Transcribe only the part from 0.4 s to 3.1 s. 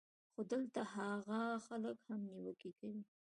دلته هاغه خلک هم نېوکې کوي